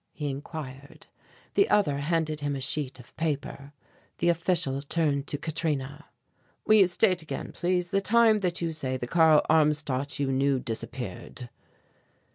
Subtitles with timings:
[0.13, 1.05] he inquired.
[1.53, 3.71] The other handed him a sheet of paper.
[4.17, 6.05] The official turned to Katrina.
[6.65, 10.57] "Will you state again, please, the time that you say the Karl Armstadt you knew
[10.59, 11.51] disappeared?"